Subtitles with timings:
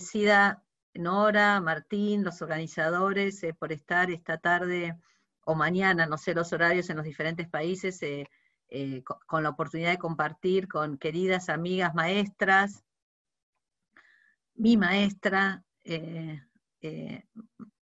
[0.00, 4.96] agradecida Nora, Martín, los organizadores eh, por estar esta tarde
[5.42, 8.26] o mañana, no sé los horarios en los diferentes países, eh,
[8.70, 12.82] eh, con, la oportunidad de compartir con queridas amigas maestras,
[14.54, 15.64] mi maestra,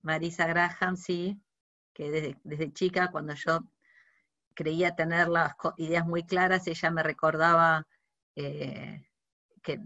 [0.03, 1.39] Marisa Graham, sí,
[1.93, 3.61] que desde, desde, chica, cuando yo
[4.55, 7.87] creía tener las ideas muy claras, ella me recordaba
[8.35, 9.81] que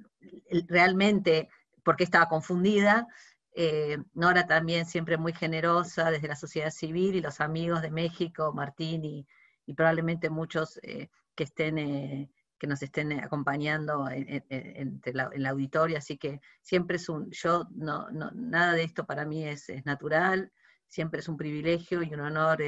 [0.68, 1.48] realmente
[1.82, 3.06] porque estaba confundida.
[3.54, 8.52] Eh, Nora también siempre muy generosa desde la sociedad civil y los amigos de México,
[8.54, 9.26] Martín y,
[9.74, 16.40] probablemente muchos eh, que estén eh, que nos estén acompañando en, la, auditorio, así que
[16.60, 20.52] siempre es un, yo no, nada de esto para mí es, natural,
[20.86, 22.62] siempre es un privilegio y un honor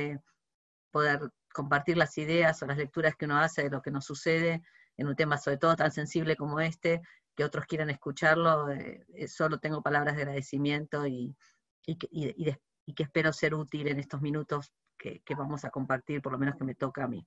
[0.91, 1.21] poder
[1.53, 4.63] compartir las ideas o las lecturas que uno hace de lo que nos sucede
[4.97, 7.01] en un tema sobre todo tan sensible como este,
[7.35, 11.37] que otros quieran escucharlo, eh, eh, solo tengo palabras de agradecimiento y,
[11.83, 12.59] que,
[12.97, 16.75] espero ser útil en estos minutos que, vamos a compartir, por lo menos que me
[16.75, 17.27] toca a mí.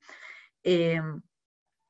[0.64, 1.02] Eh,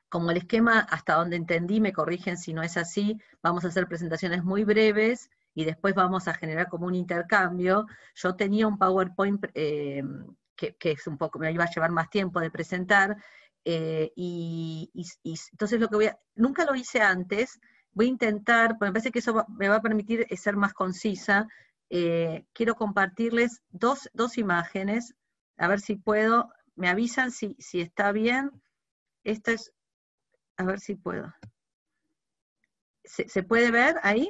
[0.09, 3.87] como el esquema, hasta donde entendí, me corrigen si no es así, vamos a hacer
[3.87, 7.85] presentaciones muy breves y después vamos a generar como un intercambio.
[8.15, 12.51] Yo tenía un PowerPoint que, es un poco, me iba a llevar más tiempo de
[12.51, 13.17] presentar,
[13.63, 14.89] y,
[15.51, 17.59] entonces lo que voy a, nunca lo hice antes,
[17.97, 21.47] Voy a intentar, porque me parece que eso me va a permitir ser más concisa.
[21.89, 25.15] Eh, quiero compartirles dos, imágenes,
[25.57, 26.53] a ver si puedo.
[26.75, 28.51] Me avisan si, si está bien.
[29.23, 29.73] Esta es,
[30.57, 31.33] a ver si puedo.
[33.03, 34.29] ¿Se, puede ver ahí?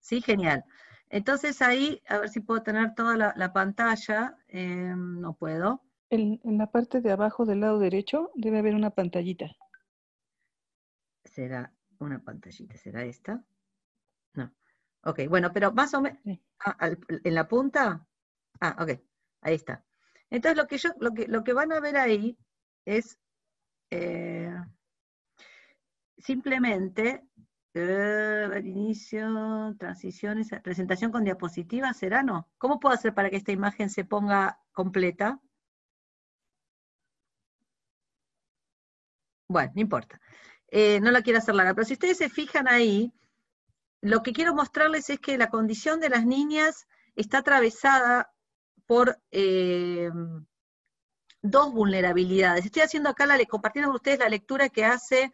[0.00, 0.64] Sí, genial.
[1.10, 4.34] Entonces ahí, a ver si puedo tener toda la, pantalla.
[4.48, 5.82] Eh, no puedo.
[6.08, 9.54] En, la parte de abajo del lado derecho debe haber una pantallita
[11.30, 13.42] será una pantallita, ¿será esta?
[14.34, 14.52] No.
[15.04, 16.18] Ok, bueno, pero más o menos,
[16.64, 18.06] ah, en la punta,
[18.60, 19.00] ah, ok,
[19.42, 19.84] ahí está.
[20.28, 22.38] Entonces lo que yo, lo que, lo que van a ver ahí
[22.84, 23.18] es
[23.90, 24.54] eh,
[26.18, 27.24] simplemente
[27.74, 32.48] eh, inicio, transiciones, presentación con diapositivas, ¿será no?
[32.58, 35.40] ¿Cómo puedo hacer para que esta imagen se ponga completa?
[39.48, 40.20] Bueno, no importa.
[40.70, 43.12] Eh, no la quiero hacer larga, pero si ustedes se fijan ahí,
[44.00, 46.86] lo que quiero mostrarles es que la condición de las niñas
[47.16, 48.32] está atravesada
[48.86, 50.10] por eh,
[51.42, 52.64] dos vulnerabilidades.
[52.64, 55.32] Estoy haciendo acá, la, compartiendo con ustedes la lectura que hace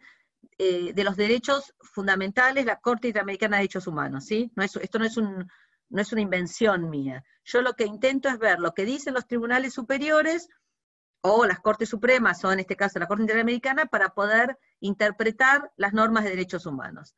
[0.57, 4.51] eh, de los derechos fundamentales la Corte Interamericana de Derechos Humanos, ¿sí?
[4.55, 7.23] No esto no es, no es una invención mía.
[7.43, 10.49] Yo lo que intento es ver lo que dicen los tribunales superiores
[11.21, 15.93] o las Cortes Supremas, o en este caso la Corte Interamericana, para poder interpretar las
[15.93, 17.15] normas de derechos humanos.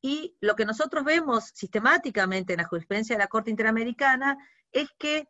[0.00, 4.36] Y lo que nosotros vemos sistemáticamente en la jurisprudencia de la Corte Interamericana
[4.72, 5.28] es que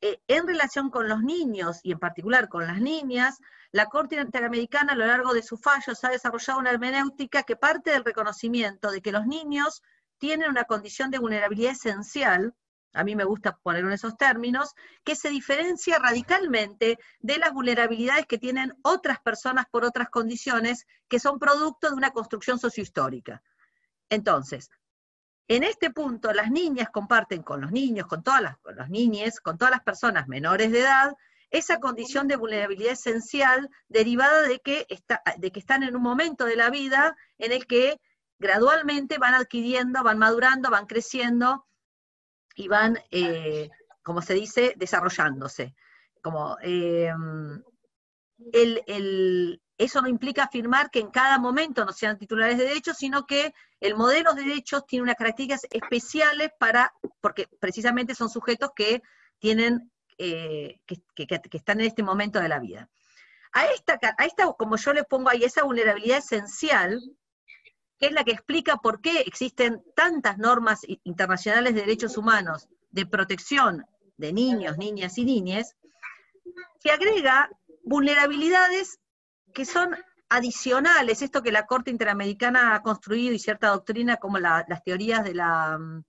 [0.00, 3.38] eh, en relación con los niños, y en particular con las niñas,
[3.72, 7.90] la Corte Interamericana a lo largo de sus fallos ha desarrollado una hermenéutica que parte
[7.90, 9.82] del reconocimiento de que los niños
[10.18, 12.54] tienen una condición de vulnerabilidad esencial,
[12.94, 14.72] a mí me gusta poner en esos términos,
[15.02, 21.18] que se diferencia radicalmente de las vulnerabilidades que tienen otras personas por otras condiciones que
[21.18, 23.42] son producto de una construcción sociohistórica.
[24.08, 24.70] Entonces,
[25.48, 29.58] en este punto, las niñas comparten con los niños, con todas las, con niñes, con
[29.58, 31.14] todas las personas menores de edad,
[31.50, 34.86] esa condición de vulnerabilidad esencial derivada de que
[35.54, 38.00] están en un momento de la vida en el que
[38.38, 41.66] gradualmente van adquiriendo, van madurando, van creciendo
[42.54, 43.70] y van, eh,
[44.02, 45.74] como se dice, desarrollándose.
[46.22, 47.62] Como, em,
[49.76, 53.52] eso no implica afirmar que en cada momento no sean titulares de derechos, sino que
[53.80, 59.02] el modelo de derechos tiene unas características especiales para, porque precisamente son sujetos que
[59.38, 61.02] tienen, eh, que,
[61.52, 62.88] están en este momento de la vida.
[63.52, 67.00] A esta, a esta, como yo le pongo ahí, esa vulnerabilidad esencial,
[68.04, 73.06] que es la que explica por qué existen tantas normas internacionales de derechos humanos de
[73.06, 73.86] protección
[74.18, 75.74] de niños, niñas y niñas,
[76.80, 77.48] se agrega
[77.82, 79.00] vulnerabilidades
[79.54, 79.96] que son
[80.28, 85.32] adicionales, esto que la Corte Interamericana ha construido y cierta doctrina como las teorías de
[85.32, 86.04] la mm,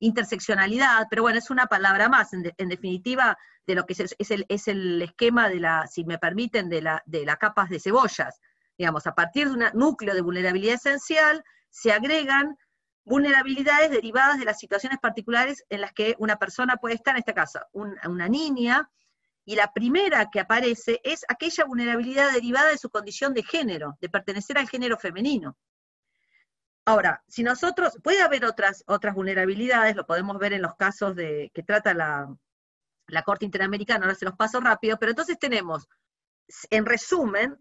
[0.00, 3.38] interseccionalidad, pero bueno, es una palabra más, en, definitiva,
[3.68, 4.00] de lo que es,
[4.32, 7.78] el, es, el, esquema de la, si me permiten, de la, de las capas de
[7.78, 8.40] cebollas
[8.78, 12.56] digamos, a partir de un núcleo de vulnerabilidad esencial, se agregan
[13.04, 17.34] vulnerabilidades derivadas de las situaciones particulares en las que una persona puede estar, en este
[17.34, 18.90] caso, una niña,
[19.44, 24.08] y la primera que aparece es aquella vulnerabilidad derivada de su condición de género, de
[24.08, 25.56] pertenecer al género femenino.
[26.84, 31.52] Ahora, si nosotros, puede haber otras, otras vulnerabilidades, lo podemos ver en los casos de,
[31.54, 32.36] que trata la,
[33.06, 35.88] la Corte Interamericana, ahora se los paso rápido, pero entonces tenemos,
[36.70, 37.56] en resumen,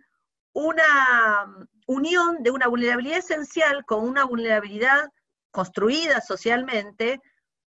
[0.56, 5.10] una unión de una vulnerabilidad esencial con una vulnerabilidad
[5.52, 7.22] construida socialmente,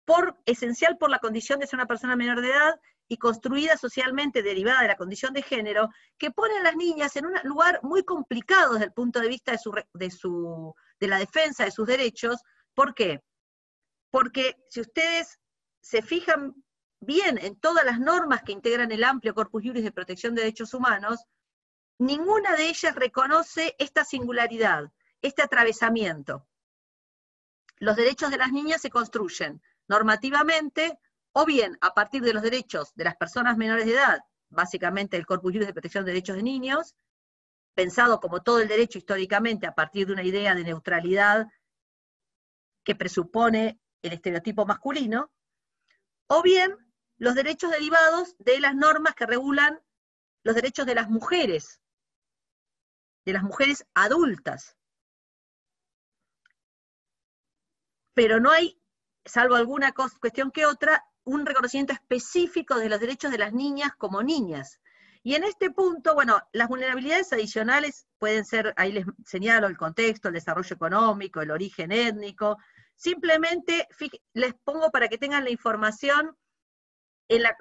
[0.04, 4.42] por, esencial por la condición de ser una persona menor de edad y construida socialmente
[4.42, 8.04] derivada de la condición de género, que pone a las niñas en un lugar muy
[8.04, 11.86] complicado desde el punto de vista de, su, de, su, de la defensa de sus
[11.86, 12.42] derechos.
[12.74, 13.22] ¿Por qué?
[14.10, 15.38] Porque si ustedes
[15.82, 16.56] se fijan
[17.00, 20.74] bien en todas las normas que integran el amplio corpus juris de protección de derechos
[20.74, 21.20] humanos,
[22.02, 26.48] ninguna de ellas reconoce esta singularidad, este atravesamiento.
[27.78, 30.98] Los derechos de las niñas se construyen normativamente
[31.32, 34.20] o bien a partir de los derechos de las personas menores de edad,
[34.50, 36.96] básicamente el Corpus Juris de Protección de Derechos de Niños,
[37.76, 41.50] pensado como todo el derecho históricamente a partir de una idea de neutralidad
[42.84, 45.32] que presupone el estereotipo masculino,
[46.26, 46.76] o bien
[47.18, 49.80] los derechos derivados de las normas que regulan
[50.44, 51.80] los derechos de las mujeres,
[53.26, 54.78] de las mujeres adultas.
[58.14, 58.80] Pero no hay,
[59.26, 64.24] salvo alguna cuestión que otra, un reconocimiento específico de los derechos de las niñas como
[64.24, 64.80] niñas.
[65.24, 70.28] Y en este punto, bueno, las vulnerabilidades adicionales pueden ser, ahí les señalo el contexto,
[70.30, 72.58] el desarrollo económico, el origen étnico,
[72.96, 73.88] simplemente
[74.34, 76.36] les pongo para que tengan la información,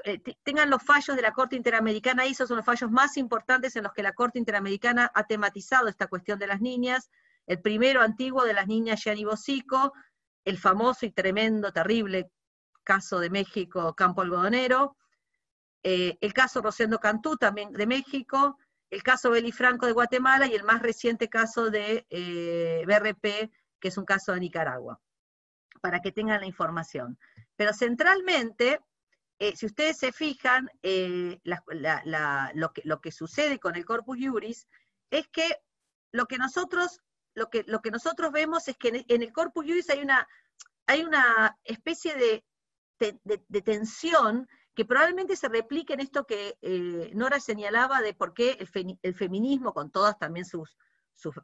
[0.05, 3.85] eh, tengan los fallos de la Corte Interamericana, esos son los fallos más importantes en
[3.85, 7.11] los que la Corte Interamericana ha tematizado esta cuestión de las niñas,
[7.47, 9.93] el primero antiguo de las niñas Gianni Bosico,
[10.45, 12.31] el famoso y tremendo, terrible
[12.83, 14.97] caso de México, Campo Algodonero,
[15.83, 18.59] eh, el caso Rosendo Cantú, también de México,
[18.91, 23.89] el caso Beli Franco de Guatemala y el más reciente caso de eh, BRP, que
[23.89, 25.01] es un caso de Nicaragua,
[25.81, 27.19] para que tengan la información.
[27.57, 28.81] Pero centralmente,
[29.41, 30.71] eh, si ustedes se fijan,
[31.43, 34.69] lo, que, lo, que, sucede con el Corpus Juris
[35.11, 35.57] es que
[36.13, 37.01] lo que nosotros,
[37.35, 40.29] lo que, lo que nosotros vemos es que en, el Corpus Juris hay una,
[40.87, 48.01] hay una especie de tensión que probablemente se replique en esto que eh, Nora señalaba
[48.01, 48.57] de por qué
[49.03, 50.77] el, feminismo, con todas también sus,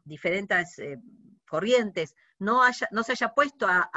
[0.04, 0.98] diferentes eh,
[1.46, 3.90] corrientes, no, haya, no se haya puesto a,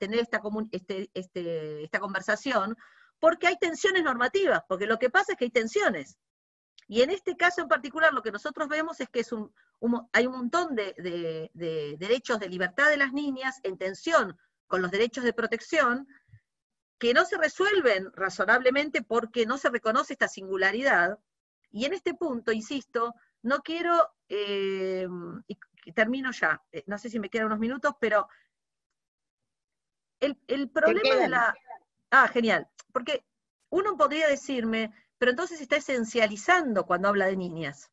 [0.00, 0.42] tener esta,
[0.72, 2.76] este, este, esta conversación,
[3.24, 6.18] porque hay tensiones normativas, porque lo que pasa es que hay tensiones.
[6.88, 9.50] Y en este caso en particular lo que nosotros vemos es que es un,
[10.12, 10.94] hay un montón de,
[11.54, 16.06] de derechos de libertad de las niñas en tensión con los derechos de protección,
[16.98, 21.18] que no se resuelven razonablemente porque no se reconoce esta singularidad.
[21.70, 25.08] Y en este punto, insisto, no quiero, eh,
[25.46, 28.28] y termino ya, eh, no sé si me quedan unos minutos, pero
[30.20, 31.54] el, el problema de la...
[32.16, 33.24] Ah, genial, porque
[33.70, 37.90] uno podría decirme, pero entonces está esencializando cuando habla de niñas.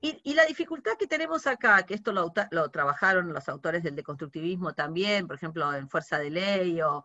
[0.00, 2.32] Y, la dificultad que tenemos acá, que esto lo,
[2.70, 7.04] trabajaron los autores del deconstructivismo también, por ejemplo, en Fuerza de Ley o,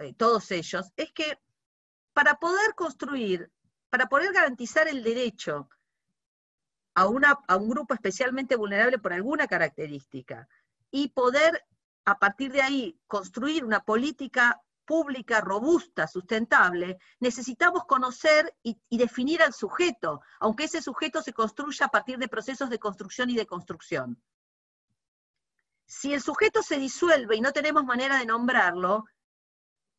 [0.00, 1.38] eh, todos ellos, es que
[2.14, 3.52] para poder construir,
[3.90, 5.68] para poder garantizar el derecho
[6.94, 10.48] a, una, a un grupo especialmente vulnerable por alguna característica
[10.90, 11.66] y poder
[12.06, 19.52] a partir de ahí construir una política pública, robusta, sustentable, necesitamos conocer y, definir al
[19.52, 24.22] sujeto, aunque ese sujeto se construya a partir de procesos de construcción y de construcción.
[25.84, 29.04] Si el sujeto se disuelve y no tenemos manera de nombrarlo,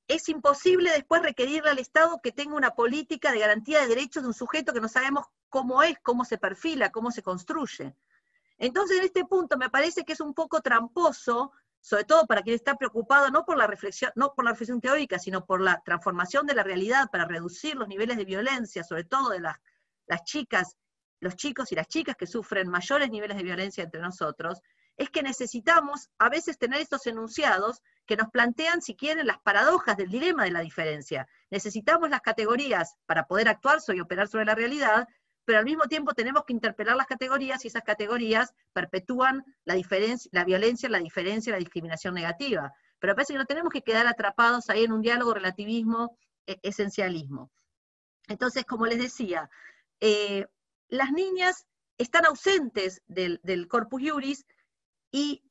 [0.07, 4.29] es imposible después requerirle al Estado que tenga una política de garantía de derechos de
[4.29, 7.93] un sujeto que no sabemos cómo es, cómo se perfila, cómo se construye.
[8.57, 12.55] Entonces, en este punto me parece que es un poco tramposo sobre todo para quien
[12.55, 16.46] está preocupado no por la reflexión, no por la reflexión teórica, sino por la transformación
[16.46, 19.57] de la realidad para reducir los niveles de violencia, sobre todo de las,
[20.07, 20.75] las chicas,
[21.19, 24.62] los chicos y las chicas que sufren mayores niveles de violencia entre nosotros,
[24.98, 29.96] es que necesitamos a veces tener estos enunciados que nos plantean, si quieren, las paradojas
[29.96, 31.27] del dilema de la diferencia.
[31.51, 35.07] Necesitamos las categorías para poder actuar y operar sobre la realidad,
[35.48, 39.75] pero al mismo tiempo tenemos que interpelar las categorías y esas categorías perpetúan la,
[40.32, 42.74] la violencia, la diferencia, la discriminación negativa.
[43.00, 47.50] Pero parece que no tenemos que quedar atrapados ahí en un diálogo relativismo, e, esencialismo.
[48.27, 49.50] Entonces, como les decía,
[50.01, 50.48] eh,
[50.89, 51.66] las niñas
[51.98, 54.46] están ausentes del, del corpus juris
[55.12, 55.46] y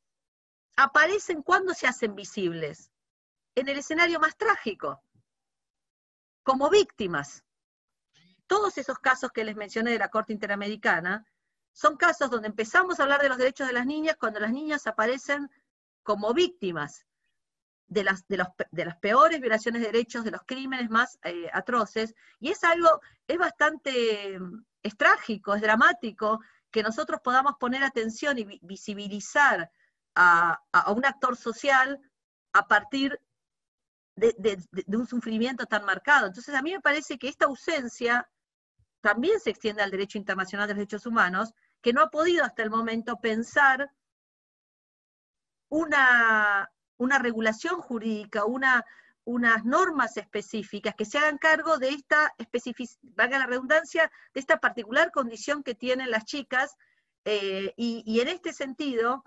[0.77, 2.91] aparecen cuando se hacen visibles,
[3.55, 5.01] en el escenario más trágico,
[6.43, 7.46] como víctimas
[8.47, 11.27] todos esos casos que les mencioné de la Corte Interamericana
[11.73, 14.87] son casos donde empezamos a hablar de los derechos de las niñas cuando las niñas
[14.87, 15.51] aparecen
[16.03, 17.07] como víctimas
[17.89, 22.51] de las, de, las peores violaciones de derechos, de los crímenes más eh, atroces, y
[22.51, 24.39] es algo, es bastante,
[24.83, 29.71] es trágico, es dramático, que nosotros podamos poner atención y visibilizar
[30.15, 32.01] a, un actor social
[32.53, 33.21] a partir
[34.17, 36.27] de, un sufrimiento tan marcado.
[36.27, 38.29] Entonces a mí me parece que esta ausencia
[39.07, 42.65] también se extiende al derecho internacional de los derechos humanos, que no ha podido hasta
[42.65, 43.89] el momento pensar
[45.69, 48.85] una, una regulación jurídica, una,
[49.23, 52.35] unas normas específicas que se hagan cargo de esta
[53.15, 56.75] valga la redundancia, de esta particular condición que tienen las chicas,
[57.25, 59.23] eh, y, en este sentido,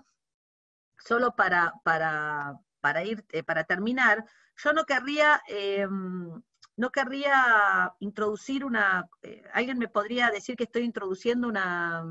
[0.98, 6.42] solo para, para, para ir, eh, para terminar, yo no querría, em,
[6.80, 12.02] no querría introducir una, eh, alguien me podría decir que estoy introduciendo una,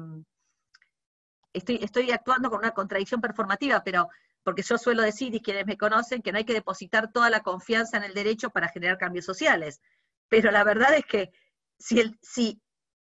[1.51, 4.09] estoy, estoy actuando con una contradicción performativa, pero
[4.43, 7.41] porque yo suelo decir, y quienes me conocen, que no hay que depositar toda la
[7.41, 9.81] confianza en el derecho para generar cambios sociales.
[10.27, 11.31] Pero la verdad es que
[11.79, 12.61] si el, si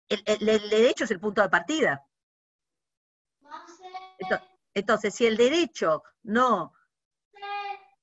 [0.10, 2.06] el, derecho es el punto de partida.
[4.74, 6.74] Entonces, si el derecho no,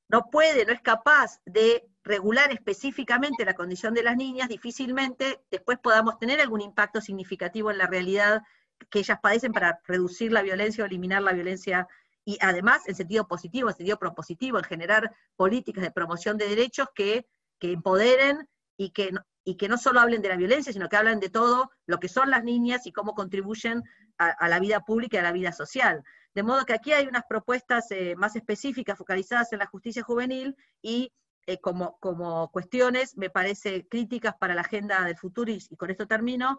[0.08, 5.78] no puede, no es capaz de regular específicamente la condición de las niñas, difícilmente después
[5.78, 8.42] podamos tener algún impacto significativo en la realidad
[8.90, 11.86] que ellas padecen para reducir la violencia o eliminar la violencia
[12.24, 16.88] y además en sentido positivo, en sentido propositivo, en generar políticas de promoción de derechos
[16.94, 17.26] que,
[17.60, 19.12] empoderen y que,
[19.44, 22.08] y que no solo hablen de la violencia, sino que hablen de todo lo que
[22.08, 23.84] son las niñas y cómo contribuyen
[24.18, 26.02] a, la vida pública y a la vida social.
[26.34, 30.56] De modo que aquí hay unas propuestas eh, más específicas, focalizadas en la justicia juvenil
[30.82, 31.12] y
[31.46, 36.06] eh, como, como cuestiones, me parece, críticas para la agenda del futuro, y, con esto
[36.06, 36.58] termino.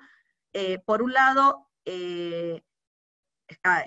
[0.54, 1.70] Eh, por un lado,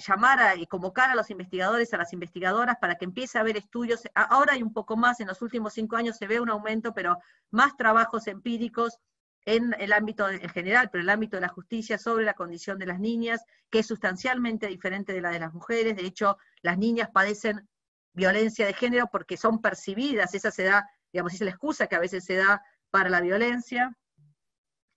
[0.07, 4.03] llamar y convocar a los investigadores, a las investigadoras, para que empiece a haber estudios.
[4.15, 7.19] Ahora hay un poco más, en los últimos cinco años se ve un aumento, pero
[7.51, 8.99] más trabajos empíricos
[9.47, 12.79] en el ámbito en general, pero en el ámbito de la justicia sobre la condición
[12.79, 15.97] de las niñas, que es sustancialmente diferente de la de las mujeres.
[15.97, 17.69] De hecho, las niñas padecen
[18.15, 22.01] violencia de género porque son percibidas, esa se da, digamos, es la excusa que a
[22.01, 23.97] veces se da para la violencia,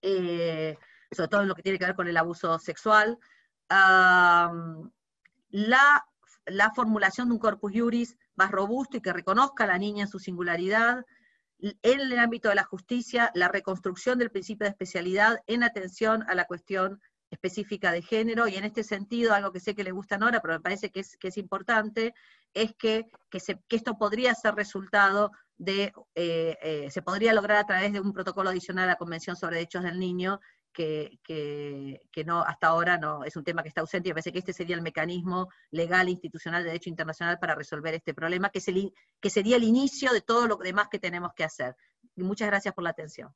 [0.01, 0.77] eh,
[1.11, 3.17] sobre todo en lo que tiene que ver con el abuso sexual.
[5.49, 6.05] La,
[6.75, 10.19] formulación de un corpus juris más robusto y que reconozca a la niña en su
[10.19, 11.05] singularidad,
[11.59, 16.35] en el ámbito de la justicia, la reconstrucción del principio de especialidad en atención a
[16.35, 20.15] la cuestión específica de género, y en este sentido, algo que sé que le gusta
[20.15, 22.13] a Nora, pero me parece que es, que es importante,
[22.53, 27.91] es que, que, esto podría ser resultado de, eh, eh, se podría lograr a través
[27.91, 30.39] de un protocolo adicional a la Convención sobre Derechos del Niño,
[30.77, 34.39] que, no, hasta ahora no, es un tema que está ausente y me parece que
[34.39, 38.61] este sería el mecanismo legal institucional de derecho internacional para resolver este problema, que,
[39.19, 41.75] que sería el inicio de todo lo demás que tenemos que hacer.
[42.15, 43.33] Muchas gracias por la atención.